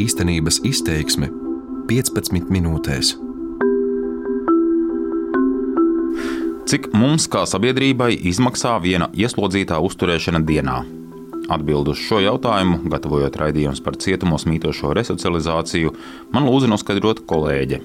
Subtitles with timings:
[0.00, 1.28] Īstenības izteiksme
[1.90, 3.16] 15 minūtēs.
[6.70, 10.76] Cik mums, kā sabiedrībai, izmaksā viena ieslodzītā uzturēšana dienā?
[11.50, 15.96] Atbildu uz šo jautājumu, gatavojot raidījumus par cietumos mītošo resocializāciju,
[16.30, 17.82] man lūdza noskaidrot kolēģe.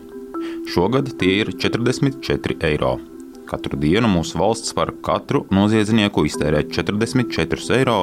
[0.70, 3.00] Šogad tie ir 44 eiro.
[3.46, 7.98] Katru dienu mūsu valsts par katru noziedznieku iztērē 44 eiro,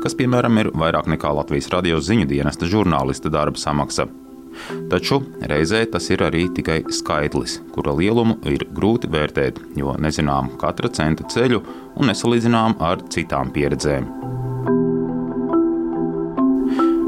[0.00, 4.08] kas, piemēram, ir vairāk nekā Latvijas radio ziņu dienesta žurnālista darba samaksa.
[4.90, 5.20] Taču
[5.50, 11.28] reizē tas ir arī tikai skaitlis, kura lielumu ir grūti vērtēt, jo nezinām katra centa
[11.28, 11.60] ceļu
[11.96, 14.08] un nesalīdzinām ar citām pieredzēm.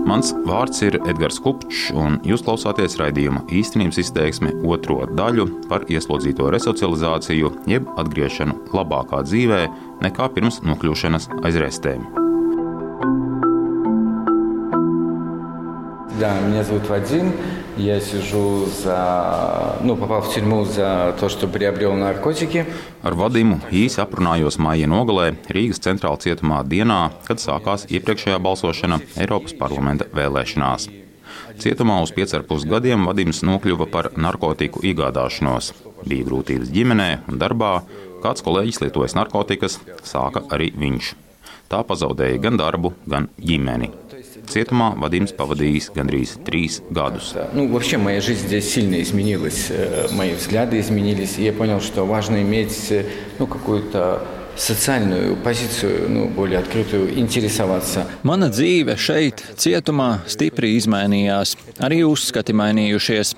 [0.08, 6.48] Mans vārds ir Edgars Kupčs, un jūs klausāties raidījuma īstenības izteiksme otro daļu par ieslodzīto
[6.54, 9.60] resocializāciju, jeb atgriešanu labākā dzīvē
[10.06, 11.60] nekā pirms nokļūšanas aiz
[16.19, 17.33] Да, меня зовут Вадим.
[17.77, 22.65] Я сижу за, ну, попал в тюрьму за то, что приобрел наркотики.
[23.03, 29.57] Ar Vadimu īsi aprunājos māja nogalē Rīgas centrāla cietumā dienā, kad sākās iepriekšējā balsošana Eiropas
[29.57, 30.87] parlamenta vēlēšanās.
[31.59, 35.73] Cietumā uz 5,5 gadiem Vadims nokļuva par narkotiku iegādāšanos.
[36.05, 37.73] Bija grūtības ģimenē un darbā,
[38.23, 41.13] kāds kolēģis lietojas narkotikas, sāka arī viņš.
[41.73, 43.89] Tā pazaudēja gan darbu, gan ģimeni.
[44.49, 47.33] Cietumā Vadims pavadījis gandrīz trīs gadus.
[47.53, 49.71] Ну, вообще моя жизнь здесь сильно изменилась,
[50.11, 52.93] мои взгляды изменились, и я понял, что важно иметь
[53.39, 58.05] ну, какую-то социальную позицию, nu, более открытую, интересоваться.
[58.23, 61.55] Mana dzīve šeit, cietumā, stipri izmainījās.
[61.81, 63.33] Arī uzskati mainījušies.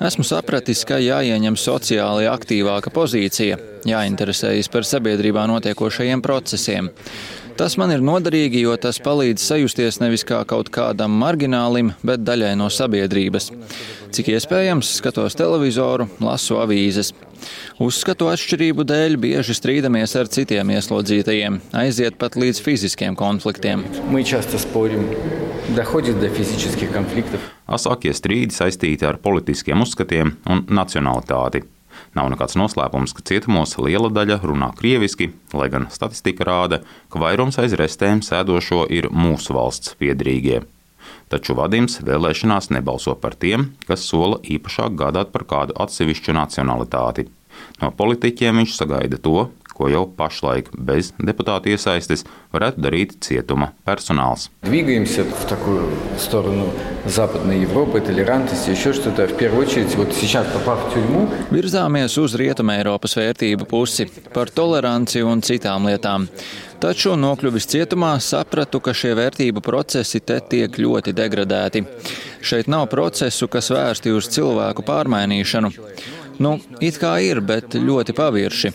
[0.00, 6.92] Esmu sapratis, ka jāieņem sociāli aktīvāka pozīcija, jāinteresējas par sabiedrībā notiekošajiem procesiem.
[7.57, 12.55] Tas man ir noderīgi, jo tas palīdz sajusties nevis kā kaut kādam marginālim, bet daļai
[12.57, 13.51] no sabiedrības.
[14.13, 17.13] Cik iespējams, skatos televizoru, lasu avīzes.
[17.83, 23.85] Uzskatu atšķirību dēļ bieži strīdamies ar citiem ieslodzītajiem, aiziet pat līdz fiziskiem konfliktiem.
[27.67, 31.65] Asākie strīdi saistīti ar politiskiem uzskatiem un nacionalitāti.
[32.17, 37.59] Nav nekāds noslēpums, ka cietumos liela daļa runā krieviski, lai gan statistika rāda, ka vairums
[37.61, 40.63] aiz restēm sēdošo ir mūsu valsts piedrīgie.
[41.33, 47.25] Taču Vadims vēlēšanās nebalso par tiem, kas sola īpašāk gādāt par kādu atsevišķu nacionalitāti.
[47.81, 49.47] No politiķiem viņš sagaida to,
[49.82, 52.24] ko jau pašlaik bez deputātu iesaistes
[52.54, 54.50] varētu darīt cietuma personāls.
[54.62, 56.72] Двигаемся в такую сторону
[57.04, 59.26] Западной Европы, толерантности, еще что-то.
[59.26, 61.28] В первую очередь, вот сейчас попав в тюрьму.
[61.50, 66.28] Virzāmies uz Rietumē Eiropas vērtību pusi par toleranci un citām lietām.
[66.78, 71.82] Taču nokļuvis cietumā, sapratu, ka šie vērtību procesi te tiek ļoti degradēti.
[72.40, 75.72] Šeit nav procesu, kas vērsti uz cilvēku pārmainīšanu.
[76.38, 78.70] Nu, it kā ir, bet ļoti pavirši.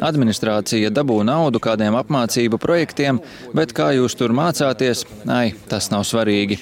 [0.00, 3.20] Administrācija dabū naudu kādiem apmācību projektiem,
[3.56, 6.58] bet kā jūs tur mācāties, ai, tas nav svarīgi.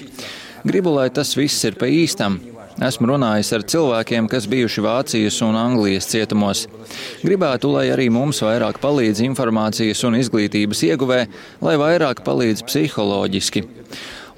[0.67, 2.39] Gribu, lai tas viss ir pa īstam.
[2.81, 6.63] Esmu runājis ar cilvēkiem, kas bijuši Vācijas un Anglijas cietumos.
[7.21, 11.19] Gribētu, lai arī mums vairāk palīdz informācijas un izglītības ieguvē,
[11.61, 13.65] lai vairāk palīdz psiholoģiski.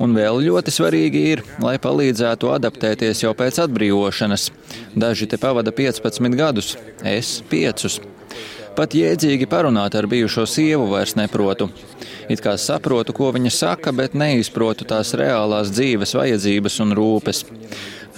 [0.03, 4.49] Un vēl ļoti svarīgi ir, lai palīdzētu adaptēties jau pēc atbrīvošanas.
[4.97, 6.73] Daži te pavada 15 gadus,
[7.05, 8.12] es 5.
[8.73, 11.67] Pat jēdzīgi parunāt ar bijušo sievu vairs neprotu.
[12.31, 17.43] It kā saprotu, ko viņa saka, bet neizprotu tās reālās dzīves vajadzības un rūpes.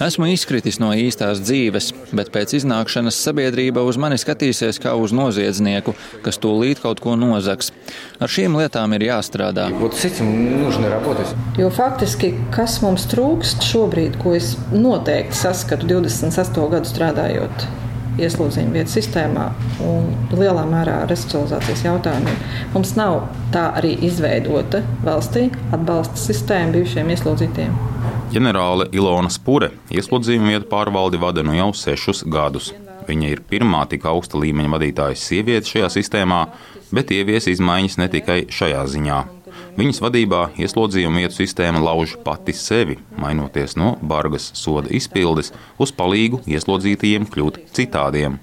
[0.06, 5.92] Esmu izkritis no īstās dzīves, bet pēc iznākšanas sabiedrība uz mani skatīsies kā uz noziedznieku,
[6.24, 7.72] kas tūlīt kaut ko nozags.
[8.20, 9.70] Ar šīm lietām ir jāstrādā.
[11.60, 17.68] Jo faktiski, kas mums trūkst šobrīd, ko es noteikti saskatu 28 gadu strādājot
[18.20, 19.46] ieslodzījuma vietas sistēmā
[19.84, 22.40] un lielā mērā resocializācijas jautājumiem.
[22.74, 23.20] Mums nav
[23.54, 27.76] tā arī izveidota valstī atbalsta sistēma bijušiem ieslodzītiem.
[28.32, 32.72] Ģenerāle Ilona Spure ieslodzījuma vietu pārvaldi vada nu jau sešus gadus.
[33.06, 36.42] Viņa ir pirmā tik augsta līmeņa vadītāja sieviete šajā sistēmā,
[36.94, 39.22] bet ievies izmaiņas ne tikai šajā ziņā.
[39.76, 46.40] Viņas vadībā ieslodzījuma vietu sistēma lauž pati sevi, mainoties no bargas soda izpildes uz palīgu
[46.48, 48.38] ieslodzītajiem kļūt citādiem.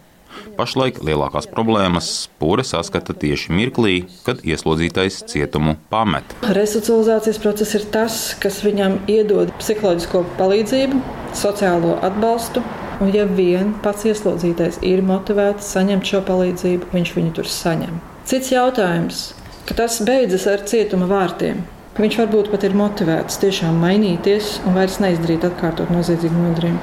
[0.53, 3.95] Pašlaik lielākās problēmas pūre saskata tieši mirklī,
[4.27, 6.37] kad ieslodzītais cietumu pamet.
[6.45, 11.01] Resocializācijas process ir tas, kas viņam iedod psiholoģisko palīdzību,
[11.33, 12.61] sociālo atbalstu.
[13.01, 17.97] Un, ja vien pats ieslodzītais ir motivēts saņemt šo palīdzību, viņš viņu tur saņem.
[18.29, 19.31] Cits jautājums
[19.67, 21.63] ka tas beidzas ar cietuma vārtiem.
[21.93, 26.79] Viņš varbūt pat ir motivēts tiešām mainīties un vairs neizdarīt atkārtot noziedzīgu nodarījumu.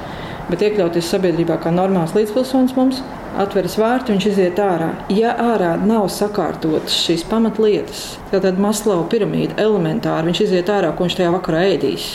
[0.47, 3.01] Bet iekļauties sabiedrībā kā normāls līdzpilsonis mums,
[3.39, 4.89] atveras vārti, viņš iziet ārā.
[5.13, 8.01] Ja ārā nav sakārtotas šīs pamatlietas,
[8.31, 12.09] tad Maslava piramīda elementāri viņš iziet ārā, ko viņš tajā vakarā ēdīs.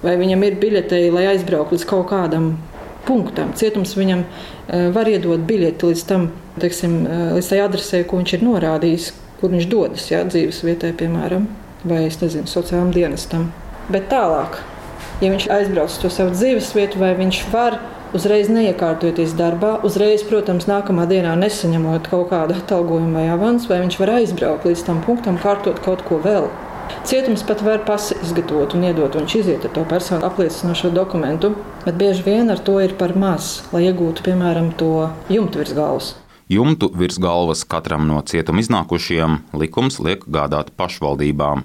[0.00, 2.54] Vai viņam ir biļetei, lai aizbrauktu līdz kaut kādam
[3.04, 3.54] punktam.
[3.56, 6.30] Cietums viņam uh, var iedot biļeti līdz tam,
[6.60, 10.92] teiksim, uh, līdz tai adresē, ko viņš ir norādījis, kur viņš dodas, jā, dzīves vietai,
[10.96, 11.48] piemēram,
[11.84, 13.48] vai nezinu, sociālajam dienestam.
[13.90, 14.60] Bet tālāk,
[15.22, 17.80] ja viņš aizbrauc to savu dzīves vietu, vai viņš var
[18.16, 24.00] uzreiz neiekārtoties darbā, uzreiz, protams, nākamā dienā nesaņemot kaut kādu atalgojumu vai avansu, vai viņš
[24.02, 26.50] var aizbraukt līdz tam punktam, kārtot kaut ko vēl.
[27.06, 31.54] Cietums pat var pasi izgatavot un iedot, un viņš iziet ar to personu apliecinošo dokumentu,
[31.84, 36.16] bet bieži vien ar to ir par maz, lai iegūtu, piemēram, to jumtu virs galvas.
[36.50, 41.60] Jumtu virs galvas katram no cietuma iznākušajiem likums liek gādāt pašvaldībām,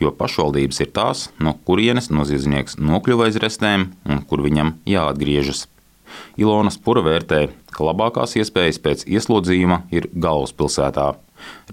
[0.00, 5.66] jo pašvaldības ir tās, no kurienes noziedznieks nokļuva aiz restēm un kur viņam jāatgriežas.
[6.40, 11.10] Ilona Spura vērtē, ka labākās iespējas pēc ieslodzījuma ir galvaspilsētā.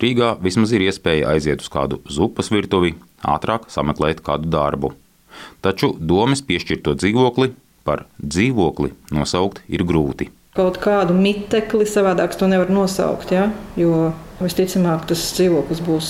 [0.04, 4.92] Rīgā vismaz ir iespēja aiziet uz kādu zupas virtuvi, ātrāk sameklēt kādu darbu.
[5.64, 7.54] Taču domas piešķirto dzīvokli
[7.88, 10.34] par dzīvokli nosaukt ir grūti.
[10.58, 13.52] Kaut kādu mitekli savādāk to nevar nosaukt, ja?
[13.78, 14.10] jo
[14.42, 16.10] visticamāk tas dzīvoklis būs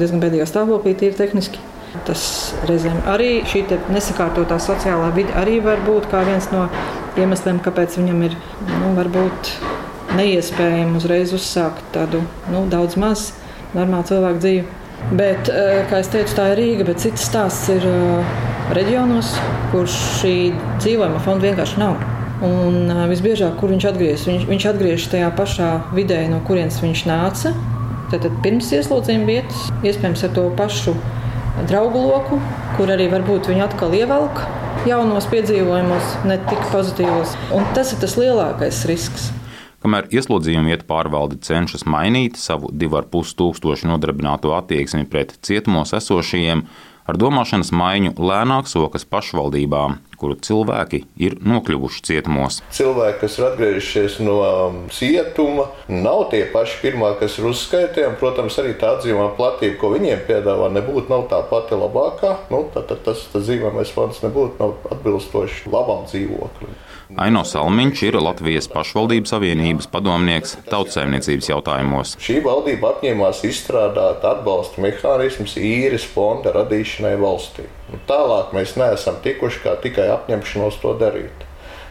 [0.00, 1.60] diezgan bēdīgā stāvoklī, tīri tehniski.
[2.06, 2.22] Tas
[2.64, 6.64] reizēm arī šī nesakārtotā sociālā vide arī var būt viens no
[7.20, 8.36] iemesliem, kāpēc viņam ir
[8.70, 9.52] nu, varbūt
[10.16, 12.22] neiespējami uzreiz uzsākt tādu
[12.52, 13.28] nu, daudz maz
[13.76, 14.64] normālu cilvēku dzīvi.
[15.18, 15.50] Bet,
[15.90, 17.84] kā jau teicu, tā ir Rīga, bet cits stāsts ir
[18.76, 19.34] reģionos,
[19.74, 20.36] kur šī
[20.78, 22.11] dzīvojuma fonda vienkārši nav.
[22.42, 27.52] Un visbiežāk, kur viņš atgriežas, viņš, viņš atgriežas tajā pašā vidē, no kurienes viņš nāca.
[28.12, 30.96] Tad pirms ieslodzījuma vietas, iespējams, ar to pašu
[31.70, 32.40] draugu loku,
[32.76, 34.42] kur arī varbūt viņi atkal ievelk
[34.88, 37.36] jaunos piedzīvojumos, ne tik pozitīvos.
[37.54, 39.30] Un tas ir tas lielākais risks.
[39.82, 46.62] Kamēr ieslodzījuma vietu pārvalde cenšas mainīt savu 2,5 tūkstošu nodarbināto attieksmi pret cietumos esošajiem,
[47.08, 52.60] ar domāšanas maiņu lēnāk sokas pašvaldībām, kuru cilvēki ir nokļuvuši cietumos.
[52.74, 58.06] Cilvēki, kas ir atgriežušies no um, cietuma, nav tie paši pirmie, kas ir uzskaitīti.
[58.22, 62.36] Protams, arī tā dzīvojuma platība, ko viņiem piedāvā, nebūtu tā pati labākā.
[62.54, 66.78] Nu, tad, tad tas, tas dzīvojamais fonds nebūtu atbilstošs labam dzīvoklim.
[67.20, 72.14] Aino Salmiņš ir Latvijas pašvaldības savienības padomnieks tautsēmniecības jautājumos.
[72.24, 77.66] Šī valdība apņēmās izstrādāt atbalsta mehānismus īres fonda radīšanai valstī.
[77.92, 81.46] Un tālāk mēs neesam tikuši kā tikai apņemšanos to darīt.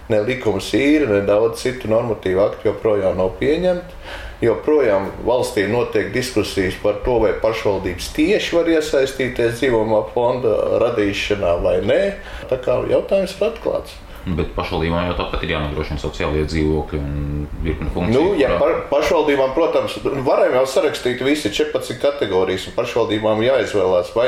[0.09, 3.97] Ne likums īri, ne daudz citu normatīvu aktu joprojām nav pieņemti.
[4.41, 11.77] Joprojām valstī notiek diskusijas par to, vai pašvaldības tieši var iesaistīties dzīvojamā fonda radīšanā vai
[11.85, 12.05] nē.
[12.49, 14.01] Tā kā jautājums ir atklāts.
[14.21, 18.13] Bet pašvaldībām jau tāpat ir jānodrošina sociālie dzīvokļi un virkni funkciju.
[18.13, 19.95] Nu, ja par, pašvaldībām, protams,
[20.27, 24.27] varam jau sarakstīt visi 14 kategorijas, un pašvaldībām jāizvēlās vai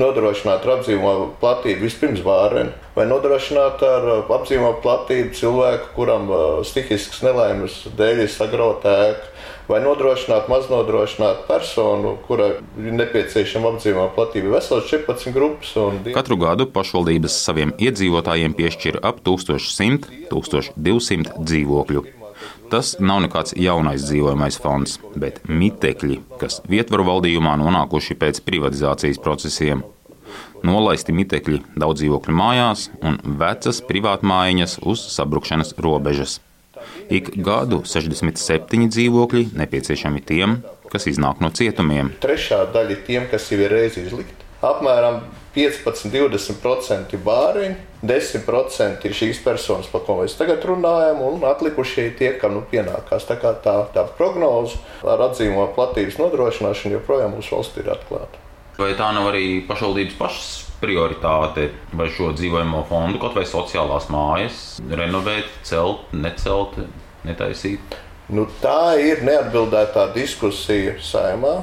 [0.00, 7.24] nodrošināt ar apdzīvojumu platību vispirms vāreni, vai nodrošināt ar apdzīvojumu platību cilvēku, kuram uh, stihisks
[7.24, 12.50] nelaimes dēļ ir sagrauta ēka vai nodrošināt maznodrošinātu personu, kurai
[12.80, 14.46] ir nepieciešama apdzīvojuma platība.
[14.56, 15.70] Vesels 14 grupas.
[15.80, 15.92] Un...
[16.14, 22.02] Katru gadu pašvaldības saviem iedzīvotājiem piešķir ap 1100-1200 dzīvokļu.
[22.70, 29.82] Tas nav nekāds jaunais dzīvojamais fonds, bet mitekļi, kas vietvaru valdījumā nonākuši pēc privatizācijas procesiem.
[30.66, 36.38] Nolaisti mitekļi daudz dzīvokļu mājās un vecas privātmājiņas uz sabrukšanas robežas.
[37.10, 40.60] Ik gadu 67 dzīvokļi nepieciešami tiem,
[40.90, 42.14] kas iznāk no cietumiem.
[42.22, 44.46] Trešā daļa ir tiem, kas jau ir reizi izlikti.
[44.60, 45.22] Apmēram
[45.54, 52.16] 15-20% ir bāriņi, 10% ir šīs personas, par ko mēs tagad runājam, un atlikušie ir
[52.18, 53.26] tie, kam nu pienākās.
[53.28, 58.44] Tā, tā, tā prognoze ar atzīmo platības nodrošināšanu joprojām mūsu valstī ir atklāta.
[58.80, 64.62] Vai tā nav arī pašvaldības pašas prioritāte vai šo dzīvojamo fondu, kaut vai sociālās mājas,
[64.88, 66.78] renovēt, celt, necelt,
[67.28, 67.98] netaisīt?
[68.30, 71.56] Nu, tā ir neatbildētā diskusija saimā,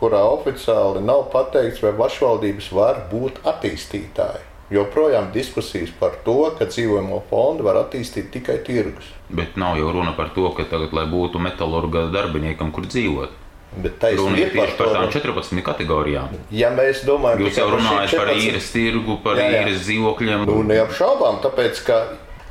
[0.00, 4.50] kurā oficiāli nav pateikts, vai pašvaldības var būt attīstītāji.
[4.72, 9.10] Joprojām diskusijas par to, ka dzīvojamo fondu var attīstīt tikai tirgus.
[9.28, 13.43] Bet nav jau runa par to, ka tagad, lai būtu metālurga darbiniekam, kur dzīvot.
[13.74, 16.34] Bet taisnība ir tieši par tām 14 kategorijām.
[16.54, 18.36] Ja mēs domājam, jūs jau runājat par, 14...
[18.36, 19.64] par īres tirgu, par jā, jā.
[19.64, 20.44] īres dzīvokļiem.
[20.50, 21.98] Nu, neapšaubām, tāpēc, ka,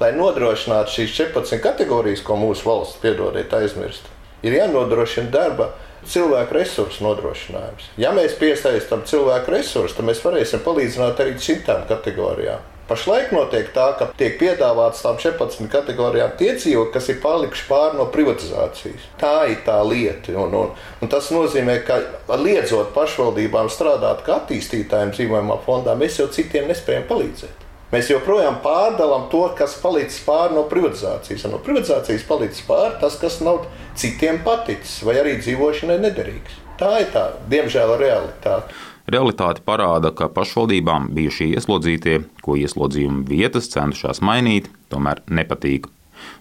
[0.01, 4.11] lai nodrošinātu šīs 14 kategorijas, ko mūsu valsts piedodiet aizmirst,
[4.43, 5.71] ir jānodrošina darba
[6.09, 7.87] cilvēku resursu nodrošinājums.
[8.01, 12.72] Ja mēs piesaistām cilvēku resursus, tad mēs varēsim palīdzēt arī citām kategorijām.
[12.83, 17.99] Pašlaik notiek tā, ka tiek piedāvāts tām 14 kategorijām tie dzīvokļi, kas ir palikuši pāri
[17.99, 19.07] no privatizācijas.
[19.21, 20.35] Tā ir tā lieta.
[20.35, 22.01] Un, un, un tas nozīmē, ka
[22.35, 27.63] liedzot pašvaldībām strādāt kā attīstītājiem dzīvojamā fondā, mēs jau citiem nespējam palīdzēt.
[27.93, 31.45] Mēs joprojām pārdalām to, kas palicis pāri no privatizācijas.
[31.51, 33.67] No privatizācijas palicis pāri tas, kas nav
[33.99, 36.57] citiem paticis vai arī dzīvošanai nederīgs.
[36.79, 38.73] Tā ir tā, diemžēl, realitāte.
[39.03, 45.89] Realitāte parāda, ka pašvaldībām bijušie ieslodzītie, ko ieslodzījuma vietas centušās mainīt, tomēr nepatīk.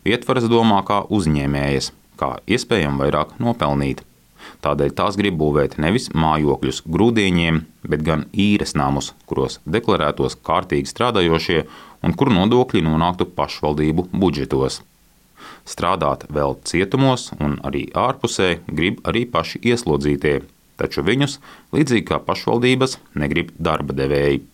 [0.07, 1.91] Ietvaras domā kā uzņēmējas,
[2.21, 4.05] kā iespējami vairāk nopelnīt.
[4.63, 11.65] Tādēļ tās grib būvēt nevis mājokļus grūdieniem, bet gan īres namus, kuros deklarētos kārtīgi strādājošie
[12.07, 14.81] un kur nodokļi nonāktu pašvaldību budžetos.
[15.67, 20.41] Strādāt vēl cietumos un arī ārpusē grib arī paši ieslodzītie,
[20.81, 21.39] taču viņus,
[21.75, 24.45] līdzīgi kā pašvaldības, negrib darba devēji.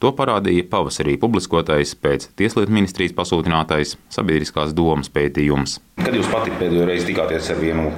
[0.00, 5.78] To parādīja pavasarī publiskotais pēc Tieslietu ministrijas pasūtinātais sabiedriskās domas pētījums.
[6.02, 7.90] Kad jūs pati pēdējo reizi tikāties ar vienu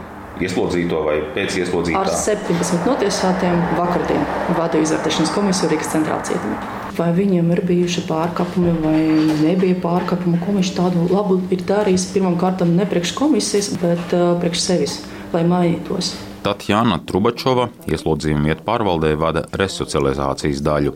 [0.43, 1.99] ieslodzīto vai pēcieslodzīto?
[1.99, 4.23] Ar 17 notiesātiem vakardien
[4.59, 6.61] vadīja izvērtēšanas komisiju Rīgas centrālā cietumā.
[6.99, 9.03] Vai viņiem ir bijuši pārkāpumi vai
[9.43, 14.65] nebija pārkāpumi, ko viņš tādu labu ir darījis pirmkārt ne priekš komisijas, bet uh, priekš
[14.65, 14.99] sevis,
[15.35, 16.15] lai mainītos.
[16.45, 20.95] Tatjana Trubačova ieslodzījuma vietu pārvaldē vada resocializācijas daļu.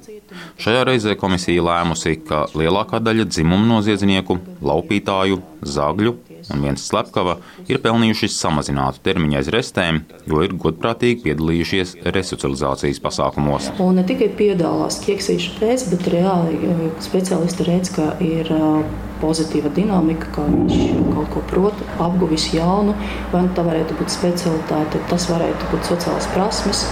[0.63, 5.43] Šajā reizē komisija lēmusi, ka lielākā daļa dzimumu noziedznieku, laupītāju,
[5.77, 6.17] zagļu
[6.53, 7.39] un viens slepkava
[7.71, 13.71] ir pelnījuši samazinātu termiņu aiz restēm, jo ir godprātīgi piedalījušies resocializācijas pasākumos.
[13.83, 19.71] Un ne tikai piedalās ķeksīšu pēc, bet reāli eh, speciālisti redz, ka ir eh, pozitīva
[19.75, 20.79] dinamika, ka viņš
[21.15, 22.97] kaut ko prot, apguvis jaunu,
[23.33, 26.87] vai nu tā varētu būt specialitāte, tas varētu būt sociālas prasmes,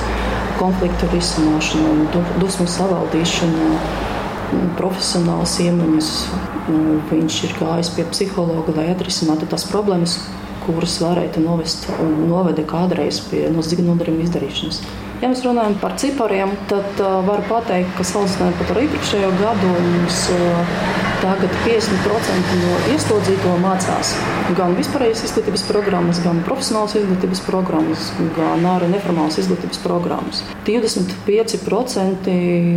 [0.60, 3.80] konfliktu risināšana, dusmu savaldīšana,
[4.78, 6.14] profesionāls iemaņas,
[6.70, 10.18] Nu, viņš ir gājis pie psihologa, lai atrisinātu tās problēmas,
[10.64, 14.82] kuras varētu novest un noveda kādreiz pie nozieguma izdarīšanas.
[15.20, 20.22] Ja mēs runājam par cipariem, tad uh, varu pateikt, ka salīdzinājumā ar iepriekšējo gadu mums
[20.32, 24.14] uh, Tagad 50% no ieslodzīto mācās
[24.56, 28.06] gan vispārējās izglītības programmas, gan profesionālas izglītības programmas,
[28.38, 30.40] gan arī neformālas izglītības programmas.
[30.64, 32.36] 25%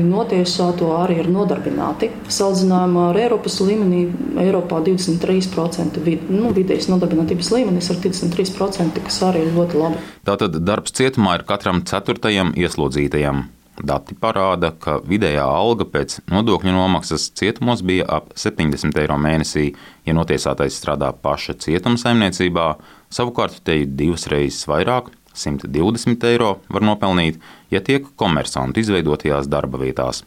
[0.10, 2.10] notiesāto arī ir nodarbināti.
[2.28, 4.02] Salīdzinājumā ar Eiropas līmenī,
[4.44, 10.04] Eiropā 23% vid, nu, vidējais nodarbinātības līmenis ir 23%, kas arī ir ļoti labi.
[10.28, 13.44] Tātad darbs cietumā ir katram ceturtajam ieslodzītajam.
[13.82, 19.72] Dati parāda, ka vidējā alga pēc nodokļu nomaksas cietumos bija ap 70 eiro mēnesī,
[20.06, 22.68] ja notiesātais strādā paša cietuma saimniecībā,
[23.10, 25.10] savukārt te ir divas reizes vairāk.
[25.34, 27.40] 120 eiro var nopelnīt,
[27.74, 30.22] ja tiek komersantu izveidotajās darba vietās.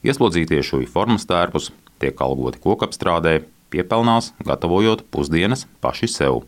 [0.00, 1.68] Ieslodzītie šūju formas tērpus
[2.00, 6.40] tiek algoti kokapstrādē, piepelnās, gatavojot pusdienas paši sev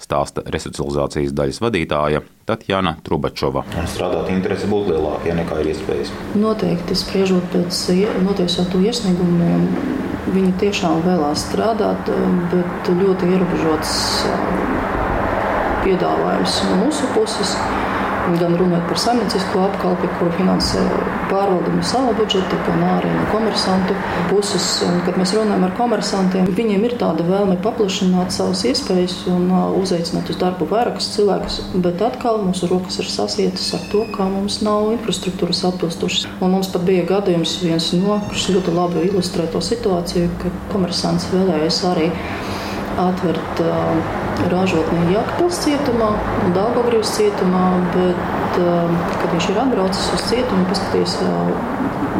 [0.00, 3.64] stāsta resocializācijas daļas vadītāja Tatjana Trubačova.
[3.88, 6.12] Strādāt interese būtu lielāka, nekā ir iespējas.
[6.38, 7.84] Noteikti spriežot pēc
[8.24, 9.68] notiesāto iesniegumiem,
[10.34, 12.10] viņi tiešām vēlās strādāt,
[12.52, 13.96] bet ļoti ierobežots
[15.84, 17.56] piedāvājums no mūsu puses
[18.40, 20.82] gan runājot par saimniecisko apkalpi, kuru finansē
[21.30, 23.96] pārvaldību no sava budžeta, gan arī no komersantu
[24.30, 24.68] puses.
[24.86, 29.48] Un, kad mēs runājam ar komersantiem, viņiem ir tāda vēlme paplašināt savas iespējas un
[29.80, 34.60] uzaicināt uz darbu vairākus cilvēkus, bet atkal mūsu rokas ir sasietas ar to, ka mums
[34.64, 36.28] nav infrastruktūras atbilstošas.
[36.40, 41.28] Un mums pat bija gadījums viens no, kurš ļoti labi ilustrē to situāciju, ka komersants
[41.34, 42.10] vēlējās arī
[43.00, 44.12] atvērt uh,
[44.52, 46.10] ražotni Jakpils cietumā
[46.44, 51.52] un Daugavgrības cietumā, bet, uh, kad viņš ir atbraucis uz cietumu, paskatījis uh,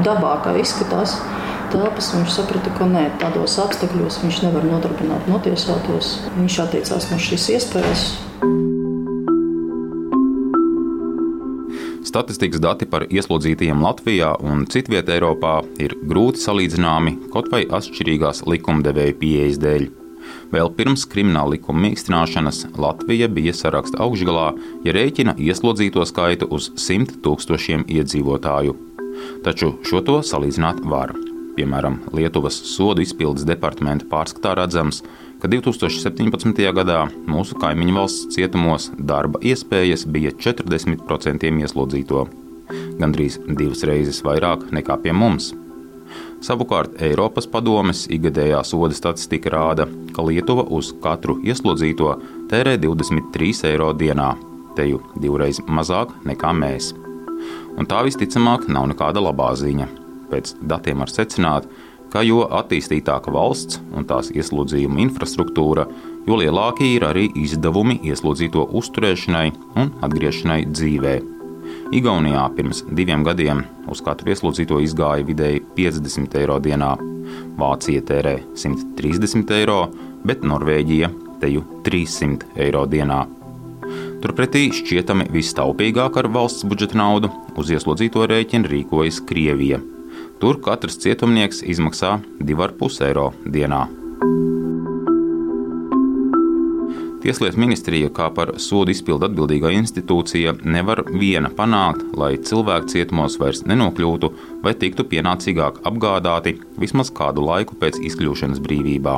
[0.07, 1.19] dabā, kā izskatās
[1.75, 6.19] telpas, viņš saprata, ka nē, tādos apstākļos viņš nevar nodarbināt notiesātos.
[6.39, 8.07] Viņš atteicās no šīs iespējas.
[12.15, 19.19] Statistikas dati par ieslodzītajiem Latvijā un citvietā Eiropā ir grūti salīdzināmi kaut vai atšķirīgās likumdevēja
[19.19, 19.91] pieejas dēļ.
[20.55, 24.53] Vēl pirms krimināla likuma mīkstināšanas Latvija bija saraksta augšgalā,
[24.87, 28.77] ja rēķina ieslodzīto skaitu uz 100 tūkstošiem iedzīvotāju.
[29.43, 31.11] Taču šo to salīdzināt var.
[31.55, 35.03] Piemēram, Lietuvas sodu izpildes departamenta pārskatā redzams,
[35.43, 36.63] ka 2017.
[36.79, 42.25] gadā mūsu kaimiņu valsts cietumos darba iespējas bija 40% ieslodzīto,
[43.03, 45.53] gandrīz divas reizes vairāk nekā pie mums.
[46.45, 52.11] Savukārt Eiropas padomes ikgadējā soda statistika rāda, ka Lietuva uz katru ieslodzīto
[52.51, 54.35] tērē 23 eiro dienā.
[54.77, 56.93] teju divreiz mazāk nekā mēs.
[57.79, 59.87] Un tā visticamāk nav nekāda labā ziņa.
[60.31, 61.69] Pēc datiem var secināt,
[62.11, 65.87] ka jo attīstītāka valsts un tās ieslodzījuma infrastruktūra,
[66.27, 71.34] jo lielākie ir arī izdevumi ieslodzīto uzturēšanai un atgriešanai dzīvē.
[71.95, 73.61] Igaunijā pirms diviem gadiem
[73.91, 76.91] uz katru ieslodzīto izgāja vidēji 50 eiro dienā,
[77.55, 79.79] Vācija tērē 130 eiro,
[80.27, 81.13] bet Norvēģija
[81.45, 83.23] teju 300 eiro dienā.
[84.25, 89.79] Turpretī šķietami vistaupīgāk ar valsts budžeta naudu uz ieslodzīto rēķinu rīkojas Krievija.
[90.43, 93.85] Tur katrs cietumnieks izmaksā 2,5 eiro dienā.
[97.25, 103.63] Tieslietu ministrija, kā par sodu izpildu atbildīgā institūcija, nevar viena panākt, lai cilvēki cietumos vairs
[103.65, 104.29] nenokļūtu
[104.61, 109.15] vai tiktu pienācīgāk apgādāti vismaz kādu laiku pēc izkļūšanas brīvībā.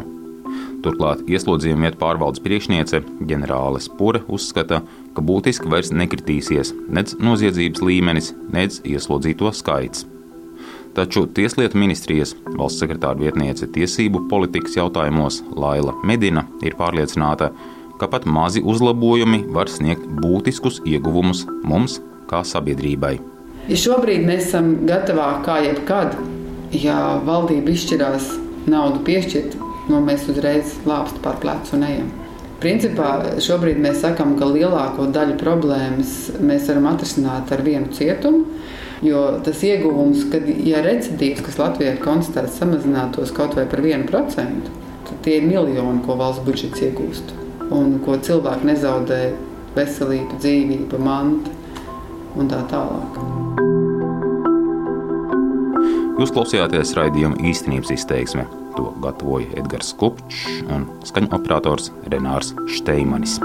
[0.87, 4.85] Turklāt ieslodzījuma vietu pārvaldes priekšniece ģenerāle Spure uzskata,
[5.17, 10.07] ka būtiski vairs nekritīsies nec noziedzības līmenis, nec ieslodzīto skaits.
[10.95, 17.76] Taču Tieslietu ministrijas valsts sekretāra vietniece tiesību politikas jautājumos Laila Medina ir pārliecināta, ka
[18.13, 22.01] pat mazi uzlabojumi var sniegt būtiskus ieguvumus mums
[22.31, 23.17] kā sabiedrībai.
[23.67, 26.19] Ja šobrīd mēs esam gatavāki kā jebkad,
[26.77, 28.29] ja valdība izšķirās
[28.71, 29.57] naudu piešķirt
[29.91, 32.09] nu, mēs uzreiz lāpstu pār plecu un ejam.
[32.63, 33.11] Principā
[33.45, 38.45] šobrīd mēs sakām, ka lielāko daļu problēmas mēs varam atrisināt ar vienu cietumu.
[39.05, 44.71] Jo tas ieguvums, kad ja recidīvs, kas Latvijā ir konstatēts, samazinātos kaut vai par 1%,
[45.11, 47.46] tad tie ir miljoni, ko valsts budžets iegūst.
[47.75, 49.21] Un ko cilvēki nezaudē
[49.77, 51.53] veselību, dzīvību, mantu
[52.37, 53.19] un tā tālāk.
[56.17, 58.47] Jūs klausījāties raidījuma īstenības izteiksme.
[58.77, 63.39] To gatavoja Edgars Kupčs un skaņu operators Renārs Šteimanis.